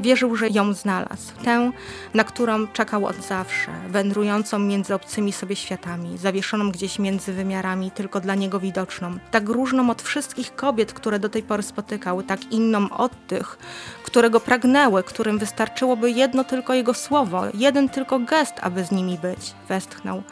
Wierzył, 0.00 0.36
że 0.36 0.48
ją 0.48 0.72
znalazł. 0.72 1.32
Tę, 1.44 1.72
na 2.14 2.24
którą 2.24 2.66
czekał 2.66 3.06
od 3.06 3.16
zawsze, 3.16 3.70
wędrującą 3.88 4.58
między 4.58 4.94
obcymi 4.94 5.32
sobie 5.32 5.56
światami, 5.56 6.18
zawieszoną 6.18 6.70
gdzieś 6.70 6.98
między 6.98 7.32
wymiarami, 7.32 7.90
tylko 7.90 8.20
dla 8.20 8.34
niego 8.34 8.60
widoczną. 8.60 9.18
Tak 9.30 9.48
różną 9.48 9.90
od 9.90 10.02
wszystkich 10.02 10.54
kobiet, 10.54 10.92
które 10.92 11.18
do 11.18 11.28
tej 11.28 11.42
pory 11.42 11.62
spotykał, 11.62 12.22
tak 12.22 12.52
inną 12.52 12.90
od 12.90 13.26
tych, 13.26 13.58
które 14.02 14.30
go 14.30 14.40
pragnęły, 14.40 15.02
którym 15.02 15.38
wystarczyłoby 15.38 16.10
jedno 16.10 16.44
tylko 16.44 16.74
jego 16.74 16.94
słowo, 16.94 17.42
jeden 17.54 17.88
tylko 17.88 18.18
gest, 18.18 18.54
aby 18.60 18.84
z 18.84 18.90
nimi 18.90 19.18
być. 19.18 19.54
Westchnął. 19.68 20.22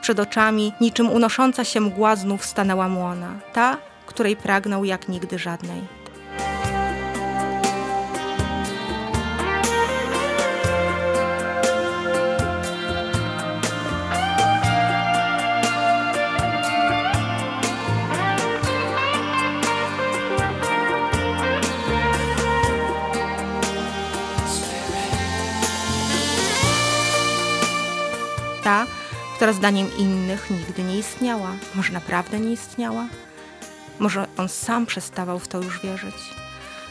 Przed 0.00 0.20
oczami, 0.20 0.72
niczym 0.80 1.10
unosząca 1.10 1.64
się 1.64 1.80
mgła, 1.80 2.16
znów 2.16 2.44
stanęła 2.44 2.88
mu 2.88 3.04
ona. 3.04 3.34
Ta, 3.52 3.76
której 4.18 4.36
pragnął 4.36 4.84
jak 4.84 5.08
nigdy 5.08 5.38
żadnej. 5.38 5.80
Ta, 28.62 28.86
która 29.36 29.52
zdaniem 29.52 29.86
innych 29.98 30.50
nigdy 30.50 30.82
nie 30.82 30.98
istniała. 30.98 31.52
Może 31.74 31.92
naprawdę 31.92 32.40
nie 32.40 32.52
istniała? 32.52 33.08
Może 33.98 34.26
on 34.36 34.48
sam 34.48 34.86
przestawał 34.86 35.38
w 35.38 35.48
to 35.48 35.58
już 35.58 35.80
wierzyć. 35.80 36.14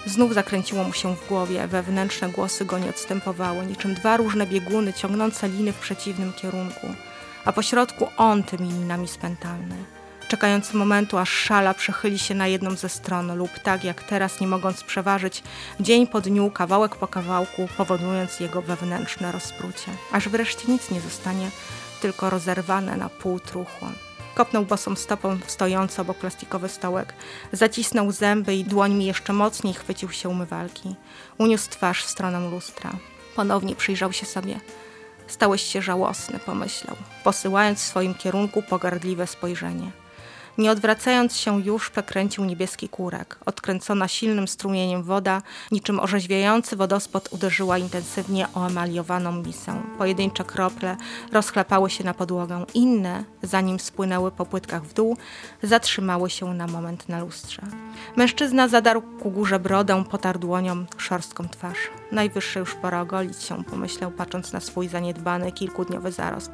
Znów 0.05 0.33
zakręciło 0.33 0.83
mu 0.83 0.93
się 0.93 1.15
w 1.15 1.27
głowie, 1.27 1.67
wewnętrzne 1.67 2.29
głosy 2.29 2.65
go 2.65 2.79
nie 2.79 2.89
odstępowały, 2.89 3.65
niczym 3.65 3.93
dwa 3.93 4.17
różne 4.17 4.47
bieguny 4.47 4.93
ciągnące 4.93 5.49
liny 5.49 5.73
w 5.73 5.79
przeciwnym 5.79 6.33
kierunku, 6.33 6.87
a 7.45 7.51
pośrodku 7.53 8.07
on 8.17 8.43
tymi 8.43 8.69
linami 8.69 9.07
spętany, 9.07 9.75
czekający 10.27 10.77
momentu, 10.77 11.17
aż 11.17 11.29
szala 11.29 11.73
przechyli 11.73 12.19
się 12.19 12.35
na 12.35 12.47
jedną 12.47 12.75
ze 12.75 12.89
stron 12.89 13.37
lub 13.37 13.59
tak 13.59 13.83
jak 13.83 14.03
teraz, 14.03 14.41
nie 14.41 14.47
mogąc 14.47 14.83
przeważyć, 14.83 15.43
dzień 15.79 16.07
po 16.07 16.21
dniu, 16.21 16.51
kawałek 16.51 16.95
po 16.95 17.07
kawałku, 17.07 17.67
powodując 17.77 18.39
jego 18.39 18.61
wewnętrzne 18.61 19.31
rozprucie, 19.31 19.91
aż 20.11 20.29
wreszcie 20.29 20.71
nic 20.71 20.91
nie 20.91 21.01
zostanie, 21.01 21.49
tylko 22.01 22.29
rozerwane 22.29 22.97
na 22.97 23.09
pół 23.09 23.39
truchło. 23.39 24.06
Kopnął 24.37 24.65
bosą 24.65 24.95
stopą 24.95 25.39
w 25.45 25.51
stojący 25.51 26.01
obok 26.01 26.17
plastikowy 26.17 26.69
stołek. 26.69 27.13
Zacisnął 27.51 28.11
zęby 28.11 28.55
i 28.55 28.63
dłońmi 28.63 29.05
jeszcze 29.05 29.33
mocniej 29.33 29.73
chwycił 29.73 30.09
się 30.09 30.29
umywalki. 30.29 30.95
Uniósł 31.37 31.69
twarz 31.69 32.03
w 32.03 32.09
stronę 32.09 32.49
lustra. 32.49 32.91
Ponownie 33.35 33.75
przyjrzał 33.75 34.13
się 34.13 34.25
sobie. 34.25 34.59
Stałeś 35.27 35.61
się 35.61 35.81
żałosny, 35.81 36.39
pomyślał, 36.39 36.95
posyłając 37.23 37.79
w 37.79 37.85
swoim 37.85 38.13
kierunku 38.13 38.61
pogardliwe 38.61 39.27
spojrzenie. 39.27 39.91
Nie 40.57 40.71
odwracając 40.71 41.35
się 41.35 41.61
już, 41.61 41.89
przekręcił 41.89 42.45
niebieski 42.45 42.89
kurek. 42.89 43.37
Odkręcona 43.45 44.07
silnym 44.07 44.47
strumieniem 44.47 45.03
woda, 45.03 45.41
niczym 45.71 45.99
orzeźwiający 45.99 46.75
wodospad 46.75 47.33
uderzyła 47.33 47.77
intensywnie 47.77 48.47
o 48.53 48.67
emaliowaną 48.67 49.31
misę. 49.31 49.81
Pojedyncze 49.97 50.43
krople 50.43 50.97
rozchlapały 51.31 51.89
się 51.89 52.03
na 52.03 52.13
podłogę. 52.13 52.65
Inne, 52.73 53.23
zanim 53.41 53.79
spłynęły 53.79 54.31
po 54.31 54.45
płytkach 54.45 54.83
w 54.83 54.93
dół, 54.93 55.17
zatrzymały 55.63 56.29
się 56.29 56.53
na 56.53 56.67
moment 56.67 57.09
na 57.09 57.19
lustrze. 57.19 57.61
Mężczyzna 58.15 58.67
zadarł 58.67 59.01
ku 59.01 59.31
górze 59.31 59.59
brodę, 59.59 60.03
potarł 60.09 60.39
dłonią 60.39 60.85
szorstką 60.97 61.49
twarz. 61.49 61.77
Najwyższe 62.11 62.59
już 62.59 62.75
pora 62.75 63.01
ogolić 63.01 63.43
się, 63.43 63.63
pomyślał, 63.63 64.11
patrząc 64.11 64.53
na 64.53 64.59
swój 64.59 64.87
zaniedbany, 64.87 65.51
kilkudniowy 65.51 66.11
zarost. 66.11 66.51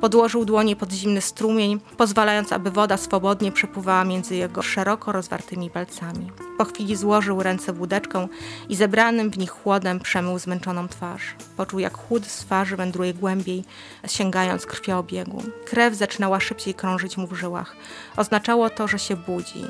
Podłożył 0.00 0.44
dłonie 0.44 0.76
pod 0.76 0.92
zimny 0.92 1.20
strumień, 1.20 1.80
pozwalając, 1.96 2.52
aby 2.52 2.70
woda 2.70 2.96
swobodnie 2.96 3.52
przepływała 3.52 4.04
między 4.04 4.36
jego 4.36 4.62
szeroko 4.62 5.12
rozwartymi 5.12 5.70
palcami. 5.70 6.32
Po 6.58 6.64
chwili 6.64 6.96
złożył 6.96 7.42
ręce 7.42 7.72
w 7.72 7.80
łódeczkę 7.80 8.28
i 8.68 8.76
zebranym 8.76 9.30
w 9.30 9.38
nich 9.38 9.50
chłodem 9.50 10.00
przemył 10.00 10.38
zmęczoną 10.38 10.88
twarz. 10.88 11.34
Poczuł, 11.56 11.80
jak 11.80 11.98
chłód 11.98 12.26
z 12.26 12.38
twarzy 12.38 12.76
wędruje 12.76 13.14
głębiej, 13.14 13.64
sięgając 14.06 14.66
krwioobiegu. 14.66 15.42
Krew 15.66 15.94
zaczynała 15.94 16.40
szybciej 16.40 16.74
krążyć 16.74 17.16
mu 17.16 17.26
w 17.26 17.34
żyłach. 17.34 17.76
Oznaczało 18.16 18.70
to, 18.70 18.88
że 18.88 18.98
się 18.98 19.16
budzi. 19.16 19.64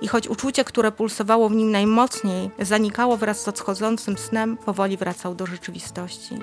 I 0.00 0.08
choć 0.08 0.28
uczucie, 0.28 0.64
które 0.64 0.92
pulsowało 0.92 1.48
w 1.48 1.52
nim 1.52 1.70
najmocniej, 1.70 2.50
zanikało 2.58 3.16
wraz 3.16 3.42
z 3.42 3.48
odchodzącym 3.48 4.18
snem, 4.18 4.56
powoli 4.56 4.96
wracał 4.96 5.34
do 5.34 5.46
rzeczywistości. 5.46 6.38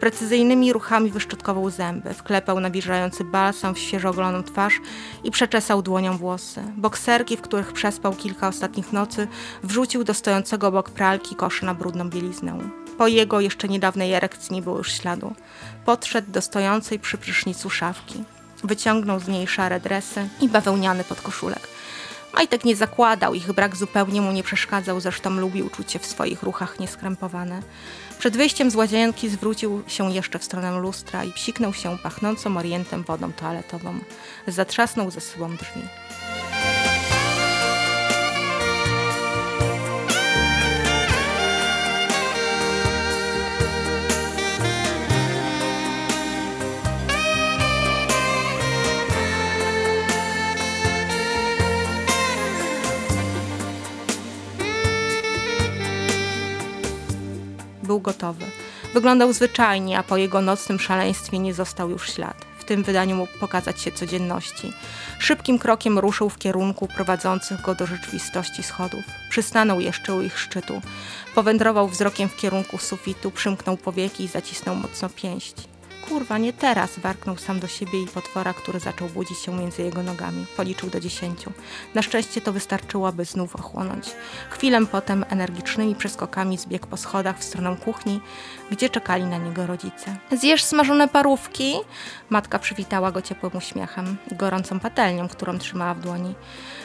Precyzyjnymi 0.00 0.72
ruchami 0.72 1.10
wyszczotkował 1.10 1.70
zęby, 1.70 2.14
wklepał 2.14 2.60
nawilżający 2.64 3.24
balsam 3.24 3.74
w 3.74 3.78
świeżo 3.78 4.10
ogoloną 4.10 4.42
twarz 4.42 4.80
i 5.24 5.30
przeczesał 5.30 5.82
dłonią 5.82 6.16
włosy. 6.16 6.62
Bokserki, 6.76 7.36
w 7.36 7.40
których 7.40 7.72
przespał 7.72 8.14
kilka 8.14 8.48
ostatnich 8.48 8.92
nocy, 8.92 9.28
wrzucił 9.62 10.04
do 10.04 10.14
stojącego 10.14 10.66
obok 10.66 10.90
pralki 10.90 11.36
koszy 11.36 11.64
na 11.64 11.74
brudną 11.74 12.10
bieliznę. 12.10 12.58
Po 12.98 13.06
jego 13.06 13.40
jeszcze 13.40 13.68
niedawnej 13.68 14.12
erekcji 14.12 14.54
nie 14.54 14.62
było 14.62 14.78
już 14.78 14.92
śladu. 14.92 15.34
Podszedł 15.84 16.32
do 16.32 16.40
stojącej 16.40 16.98
przy 16.98 17.18
prysznicu 17.18 17.70
szafki. 17.70 18.24
Wyciągnął 18.64 19.20
z 19.20 19.28
niej 19.28 19.46
szare 19.46 19.80
dresy 19.80 20.28
i 20.40 20.48
bawełniany 20.48 21.04
podkoszulek. 21.04 21.73
Majtek 22.34 22.64
nie 22.64 22.76
zakładał, 22.76 23.34
ich 23.34 23.52
brak 23.52 23.76
zupełnie 23.76 24.20
mu 24.20 24.32
nie 24.32 24.42
przeszkadzał, 24.42 25.00
zresztą 25.00 25.30
lubił 25.30 25.70
czucie 25.70 25.98
w 25.98 26.06
swoich 26.06 26.42
ruchach 26.42 26.80
nieskrępowane. 26.80 27.62
Przed 28.18 28.36
wyjściem 28.36 28.70
z 28.70 28.74
łazienki 28.74 29.28
zwrócił 29.28 29.82
się 29.86 30.12
jeszcze 30.12 30.38
w 30.38 30.44
stronę 30.44 30.78
lustra 30.78 31.24
i 31.24 31.32
psiknął 31.32 31.74
się 31.74 31.98
pachnącą 31.98 32.56
orientem 32.56 33.02
wodą 33.02 33.32
toaletową. 33.32 33.98
Zatrzasnął 34.46 35.10
ze 35.10 35.20
sobą 35.20 35.56
drzwi. 35.56 35.80
Gotowy. 58.04 58.44
Wyglądał 58.94 59.32
zwyczajnie, 59.32 59.98
a 59.98 60.02
po 60.02 60.16
jego 60.16 60.40
nocnym 60.40 60.80
szaleństwie 60.80 61.38
nie 61.38 61.54
został 61.54 61.90
już 61.90 62.12
ślad. 62.12 62.36
W 62.58 62.64
tym 62.64 62.82
wydaniu 62.82 63.16
mógł 63.16 63.38
pokazać 63.38 63.80
się 63.80 63.92
codzienności. 63.92 64.72
Szybkim 65.18 65.58
krokiem 65.58 65.98
ruszył 65.98 66.30
w 66.30 66.38
kierunku 66.38 66.88
prowadzących 66.88 67.60
go 67.60 67.74
do 67.74 67.86
rzeczywistości 67.86 68.62
schodów. 68.62 69.04
Przystanął 69.30 69.80
jeszcze 69.80 70.14
u 70.14 70.22
ich 70.22 70.38
szczytu. 70.38 70.80
Powędrował 71.34 71.88
wzrokiem 71.88 72.28
w 72.28 72.36
kierunku 72.36 72.78
sufitu, 72.78 73.30
przymknął 73.30 73.76
powieki 73.76 74.24
i 74.24 74.28
zacisnął 74.28 74.76
mocno 74.76 75.08
pięść. 75.08 75.73
Kurwa, 76.08 76.38
nie 76.38 76.52
teraz, 76.52 76.98
warknął 76.98 77.36
sam 77.36 77.60
do 77.60 77.66
siebie 77.66 78.02
i 78.02 78.06
potwora, 78.06 78.54
który 78.54 78.80
zaczął 78.80 79.08
budzić 79.08 79.38
się 79.38 79.56
między 79.56 79.82
jego 79.82 80.02
nogami. 80.02 80.46
Policzył 80.56 80.90
do 80.90 81.00
dziesięciu. 81.00 81.52
Na 81.94 82.02
szczęście 82.02 82.40
to 82.40 82.52
wystarczyło, 82.52 83.12
by 83.12 83.24
znów 83.24 83.56
ochłonąć. 83.56 84.10
Chwilę 84.50 84.86
potem 84.86 85.24
energicznymi 85.28 85.94
przeskokami 85.94 86.58
zbiegł 86.58 86.86
po 86.86 86.96
schodach 86.96 87.38
w 87.38 87.44
stronę 87.44 87.76
kuchni, 87.84 88.20
gdzie 88.70 88.90
czekali 88.90 89.24
na 89.24 89.38
niego 89.38 89.66
rodzice. 89.66 90.16
Zjesz 90.32 90.64
smażone 90.64 91.08
parówki? 91.08 91.74
Matka 92.30 92.58
przywitała 92.58 93.12
go 93.12 93.22
ciepłym 93.22 93.56
uśmiechem 93.56 94.16
i 94.32 94.36
gorącą 94.36 94.80
patelnią, 94.80 95.28
którą 95.28 95.58
trzymała 95.58 95.94
w 95.94 96.00
dłoni. 96.00 96.34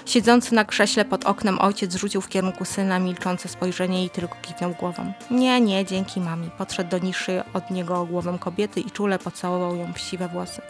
Siedzący 0.06 0.56
na 0.56 0.66
krześle 0.66 1.06
pod 1.06 1.26
oknem 1.26 1.62
ojciec 1.62 1.96
rzucił 1.96 2.22
w 2.22 2.30
kierunku 2.30 2.66
syna 2.66 3.00
milczące 3.00 3.50
spojrzenie 3.50 4.06
i 4.06 4.10
tylko 4.10 4.36
kiwnął 4.42 4.74
głową. 4.74 5.14
Nie, 5.32 5.62
nie, 5.62 5.86
dzięki 5.86 6.22
mami. 6.22 6.50
Podszedł 6.58 6.90
do 6.90 6.98
niższej 6.98 7.42
od 7.54 7.72
niego 7.72 8.06
głową 8.06 8.38
kobiety 8.38 8.80
i 8.80 8.92
czule 8.92 9.09
pocałował 9.18 9.76
ją 9.76 9.94
w 9.94 10.00
siwe 10.00 10.28
włosy. 10.28 10.62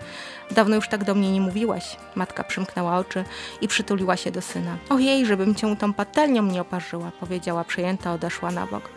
Dawno 0.51 0.75
już 0.75 0.87
tak 0.87 1.03
do 1.03 1.15
mnie 1.15 1.31
nie 1.31 1.41
mówiłeś. 1.41 1.95
Matka 2.15 2.43
przymknęła 2.43 2.97
oczy 2.97 3.25
i 3.61 3.67
przytuliła 3.67 4.17
się 4.17 4.31
do 4.31 4.41
syna. 4.41 4.77
Ojej, 4.89 5.25
żebym 5.25 5.55
cię 5.55 5.75
tą 5.75 5.93
patelnią 5.93 6.43
nie 6.43 6.61
oparzyła, 6.61 7.11
powiedziała 7.19 7.63
przejęta, 7.63 8.13
odeszła 8.13 8.51
na 8.51 8.67
bok. 8.67 8.89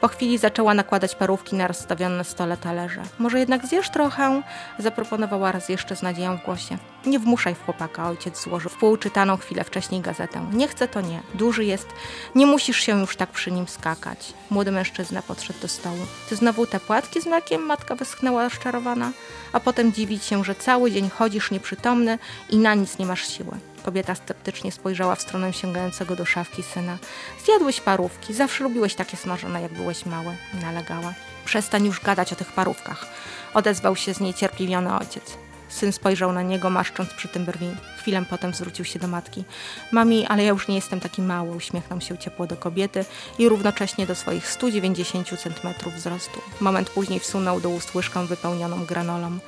Po 0.00 0.08
chwili 0.08 0.38
zaczęła 0.38 0.74
nakładać 0.74 1.14
parówki 1.14 1.56
na 1.56 1.68
rozstawione 1.68 2.16
na 2.16 2.24
stole 2.24 2.56
talerze. 2.56 3.02
Może 3.18 3.38
jednak 3.38 3.66
zjesz 3.66 3.90
trochę? 3.90 4.42
Zaproponowała 4.78 5.52
raz 5.52 5.68
jeszcze 5.68 5.96
z 5.96 6.02
nadzieją 6.02 6.38
w 6.38 6.44
głosie. 6.44 6.78
Nie 7.06 7.18
wmuszaj 7.18 7.54
w 7.54 7.64
chłopaka, 7.64 8.08
ojciec 8.08 8.42
złożył 8.42 8.70
w 8.70 8.76
półczytaną 8.76 9.36
chwilę 9.36 9.64
wcześniej 9.64 10.00
gazetę. 10.00 10.46
Nie 10.52 10.68
chce 10.68 10.88
to 10.88 11.00
nie. 11.00 11.20
Duży 11.34 11.64
jest. 11.64 11.88
Nie 12.34 12.46
musisz 12.46 12.80
się 12.80 13.00
już 13.00 13.16
tak 13.16 13.30
przy 13.30 13.52
nim 13.52 13.68
skakać. 13.68 14.34
Młody 14.50 14.72
mężczyzna 14.72 15.22
podszedł 15.22 15.60
do 15.60 15.68
stołu. 15.68 16.06
Ty 16.28 16.36
znowu 16.36 16.66
te 16.66 16.80
płatki 16.80 17.20
z 17.20 17.26
mlekiem? 17.26 17.62
Matka 17.62 17.94
wyschnęła 17.94 18.44
rozczarowana. 18.44 19.10
A 19.52 19.60
potem 19.60 19.92
dziwić 19.92 20.24
się, 20.24 20.44
że 20.44 20.54
cały 20.54 20.90
dzień 20.94 21.10
chodzisz 21.10 21.50
nieprzytomny 21.50 22.18
i 22.50 22.56
na 22.58 22.74
nic 22.74 22.98
nie 22.98 23.06
masz 23.06 23.28
siły. 23.28 23.52
Kobieta 23.84 24.14
sceptycznie 24.14 24.72
spojrzała 24.72 25.14
w 25.14 25.22
stronę 25.22 25.52
sięgającego 25.52 26.16
do 26.16 26.24
szafki 26.24 26.62
syna. 26.62 26.98
Zjadłeś 27.44 27.80
parówki, 27.80 28.34
zawsze 28.34 28.64
lubiłeś 28.64 28.94
takie 28.94 29.16
smażone, 29.16 29.62
jak 29.62 29.72
byłeś 29.72 30.06
mały, 30.06 30.36
nalegała. 30.62 31.14
Przestań 31.44 31.86
już 31.86 32.00
gadać 32.00 32.32
o 32.32 32.36
tych 32.36 32.52
parówkach, 32.52 33.06
odezwał 33.54 33.96
się 33.96 34.14
zniecierpliwiony 34.14 34.98
ojciec. 34.98 35.36
Syn 35.68 35.92
spojrzał 35.92 36.32
na 36.32 36.42
niego, 36.42 36.70
maszcząc 36.70 37.10
przy 37.10 37.28
tym 37.28 37.44
brwi. 37.44 37.70
Chwilę 37.98 38.24
potem 38.30 38.54
zwrócił 38.54 38.84
się 38.84 38.98
do 38.98 39.08
matki. 39.08 39.44
Mami, 39.92 40.26
ale 40.26 40.44
ja 40.44 40.48
już 40.48 40.68
nie 40.68 40.74
jestem 40.74 41.00
taki 41.00 41.22
mały, 41.22 41.56
uśmiechnął 41.56 42.00
się 42.00 42.18
ciepło 42.18 42.46
do 42.46 42.56
kobiety 42.56 43.04
i 43.38 43.48
równocześnie 43.48 44.06
do 44.06 44.14
swoich 44.14 44.48
190 44.48 45.28
cm 45.28 45.90
wzrostu. 45.96 46.40
Moment 46.60 46.90
później 46.90 47.20
wsunął 47.20 47.60
do 47.60 47.68
ust 47.68 47.94
łyżkę 47.94 48.26
wypełnioną 48.26 48.84
granolą. 48.84 49.38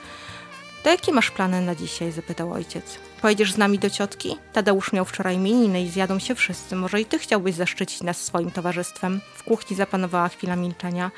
To 0.87 0.91
jakie 0.91 1.13
masz 1.13 1.31
plany 1.31 1.61
na 1.61 1.75
dzisiaj? 1.75 2.13
zapytał 2.13 2.53
ojciec. 2.53 2.99
Pojedziesz 3.23 3.53
z 3.53 3.57
nami 3.59 3.79
do 3.79 3.91
ciotki? 3.91 4.37
Tadeusz 4.53 4.93
miał 4.93 5.05
wczoraj 5.05 5.35
imieniny 5.35 5.83
i 5.83 5.89
zjadą 5.89 6.19
się 6.19 6.35
wszyscy. 6.35 6.77
Może 6.77 7.01
i 7.01 7.05
ty 7.05 7.19
chciałbyś 7.19 7.55
zaszczycić 7.55 8.03
nas 8.03 8.25
swoim 8.25 8.51
towarzystwem? 8.51 9.21
W 9.35 9.43
kuchni 9.45 9.77
zapanowała 9.77 10.29
chwila 10.29 10.57
milczenia. 10.57 11.11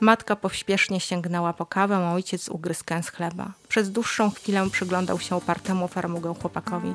Matka 0.00 0.36
pośpiesznie 0.36 1.00
sięgnęła 1.00 1.52
po 1.52 1.66
kawę, 1.66 1.96
a 1.96 2.14
ojciec 2.14 2.48
ugryzł 2.48 2.84
kęs 2.84 3.08
chleba. 3.08 3.52
Przez 3.68 3.90
dłuższą 3.90 4.30
chwilę 4.30 4.70
przyglądał 4.70 5.20
się 5.20 5.36
opartemu 5.36 5.88
farmugę 5.88 6.34
chłopakowi. 6.42 6.94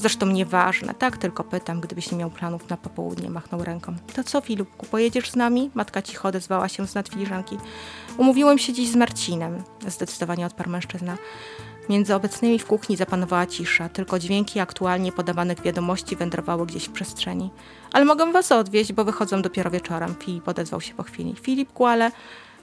Zresztą 0.00 0.26
nieważne, 0.26 0.94
tak 0.94 1.16
tylko 1.16 1.44
pytam, 1.44 1.80
gdybyś 1.80 2.10
nie 2.10 2.18
miał 2.18 2.30
planów 2.30 2.68
na 2.68 2.76
popołudnie, 2.76 3.30
machnął 3.30 3.64
ręką. 3.64 3.96
To 4.14 4.24
co, 4.24 4.40
Filipku, 4.40 4.86
pojedziesz 4.86 5.30
z 5.30 5.36
nami? 5.36 5.70
Matka 5.74 6.02
cicho 6.02 6.28
odezwała 6.28 6.68
się 6.68 6.86
z 6.86 6.94
nad 6.94 7.08
filiżanki. 7.08 7.56
Umówiłem 8.16 8.58
się 8.58 8.72
dziś 8.72 8.88
z 8.88 8.96
Marcinem, 8.96 9.62
zdecydowanie 9.86 10.46
odparł 10.46 10.70
mężczyzna. 10.70 11.16
Między 11.88 12.14
obecnymi 12.14 12.58
w 12.58 12.66
kuchni 12.66 12.96
zapanowała 12.96 13.46
cisza, 13.46 13.88
tylko 13.88 14.18
dźwięki 14.18 14.60
aktualnie 14.60 15.12
podawanych 15.12 15.62
wiadomości 15.62 16.16
wędrowały 16.16 16.66
gdzieś 16.66 16.84
w 16.84 16.92
przestrzeni. 16.92 17.50
Ale 17.92 18.04
mogę 18.04 18.32
was 18.32 18.52
odwieźć, 18.52 18.92
bo 18.92 19.04
wychodzą 19.04 19.42
dopiero 19.42 19.70
wieczorem. 19.70 20.14
Filip 20.18 20.48
odezwał 20.48 20.80
się 20.80 20.94
po 20.94 21.02
chwili. 21.02 21.34
Filipku, 21.42 21.86
ale... 21.86 22.10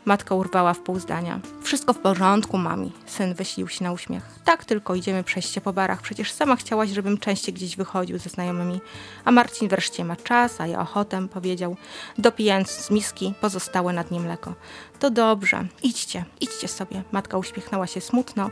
Matka 0.07 0.35
urwała 0.35 0.73
w 0.73 0.79
pół 0.79 0.99
zdania. 0.99 1.39
Wszystko 1.61 1.93
w 1.93 1.99
porządku, 1.99 2.57
mami. 2.57 2.91
Syn 3.05 3.33
wysilił 3.33 3.67
się 3.67 3.83
na 3.83 3.91
uśmiech. 3.91 4.23
Tak, 4.43 4.65
tylko 4.65 4.95
idziemy 4.95 5.23
przejść 5.23 5.53
się 5.53 5.61
po 5.61 5.73
barach. 5.73 6.01
Przecież 6.01 6.31
sama 6.31 6.55
chciałaś, 6.55 6.89
żebym 6.89 7.17
częściej 7.17 7.53
gdzieś 7.53 7.75
wychodził 7.75 8.17
ze 8.17 8.29
znajomymi. 8.29 8.81
A 9.25 9.31
Marcin 9.31 9.67
wreszcie 9.67 10.05
ma 10.05 10.15
czas, 10.15 10.61
a 10.61 10.67
ja 10.67 10.79
ochotę, 10.79 11.27
powiedział, 11.27 11.75
dopijając 12.17 12.69
z 12.69 12.91
miski 12.91 13.33
pozostałe 13.41 13.93
nad 13.93 14.11
nim 14.11 14.23
mleko. 14.23 14.53
To 14.99 15.09
dobrze. 15.09 15.65
Idźcie, 15.83 16.25
idźcie 16.41 16.67
sobie. 16.67 17.03
Matka 17.11 17.37
uśmiechnęła 17.37 17.87
się 17.87 18.01
smutno 18.01 18.49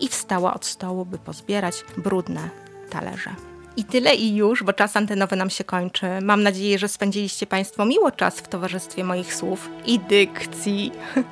i 0.00 0.08
wstała 0.08 0.54
od 0.54 0.66
stołu, 0.66 1.06
by 1.06 1.18
pozbierać 1.18 1.84
brudne 1.96 2.50
talerze. 2.90 3.51
I 3.76 3.84
tyle 3.84 4.14
i 4.14 4.36
już, 4.36 4.62
bo 4.62 4.72
czas 4.72 4.96
antenowy 4.96 5.36
nam 5.36 5.50
się 5.50 5.64
kończy. 5.64 6.06
Mam 6.22 6.42
nadzieję, 6.42 6.78
że 6.78 6.88
spędziliście 6.88 7.46
Państwo 7.46 7.84
miło 7.84 8.10
czas 8.10 8.36
w 8.38 8.48
towarzystwie 8.48 9.04
moich 9.04 9.34
słów 9.34 9.68
i 9.86 9.98
dykcji. 9.98 10.92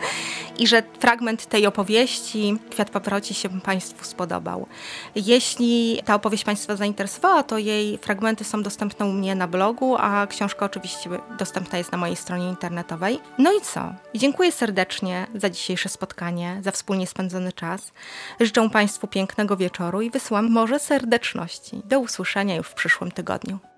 I 0.61 0.66
że 0.66 0.83
fragment 0.98 1.46
tej 1.46 1.66
opowieści 1.66 2.57
Kwiat 2.70 2.90
Paproci 2.90 3.35
się 3.35 3.61
Państwu 3.61 4.05
spodobał. 4.05 4.66
Jeśli 5.14 6.00
ta 6.05 6.14
opowieść 6.14 6.44
Państwa 6.44 6.76
zainteresowała, 6.76 7.42
to 7.42 7.59
jej 7.59 7.98
fragmenty 7.98 8.44
są 8.44 8.62
dostępne 8.62 9.07
u 9.07 9.12
mnie 9.12 9.35
na 9.35 9.48
blogu, 9.48 9.96
a 9.98 10.26
książka 10.26 10.66
oczywiście 10.66 11.11
dostępna 11.38 11.79
jest 11.79 11.92
na 11.92 11.98
mojej 11.98 12.16
stronie 12.16 12.48
internetowej. 12.48 13.18
No 13.38 13.53
i 13.53 13.61
co? 13.61 13.92
Dziękuję 14.14 14.53
serdecznie 14.53 15.26
za 15.35 15.50
dzisiejsze 15.50 15.88
spotkanie, 15.88 16.61
za 16.64 16.70
wspólnie 16.70 17.07
spędzony 17.07 17.53
czas. 17.53 17.92
Życzę 18.40 18.70
Państwu 18.70 19.07
pięknego 19.07 19.57
wieczoru 19.57 20.00
i 20.00 20.11
wysyłam 20.11 20.50
morze 20.50 20.79
serdeczności. 20.79 21.83
Do 21.85 22.00
usłyszenia 22.30 22.56
już 22.56 22.66
w 22.68 22.74
przyszłym 22.74 23.10
tygodniu. 23.10 23.69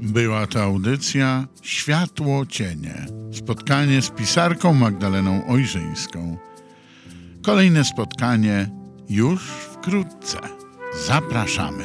Była 0.00 0.46
to 0.46 0.62
audycja 0.62 1.46
Światło 1.62 2.46
Cienie. 2.46 3.06
Spotkanie 3.32 4.02
z 4.02 4.10
pisarką 4.10 4.74
Magdaleną 4.74 5.46
Ojrzyńską. 5.46 6.36
Kolejne 7.42 7.84
spotkanie 7.84 8.70
już 9.08 9.42
wkrótce. 9.42 10.38
Zapraszamy. 11.06 11.84